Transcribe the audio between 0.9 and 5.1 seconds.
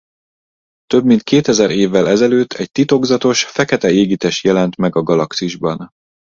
mint kétezer évvel ezelőtt egy titokzatos fekete égitest jelent meg a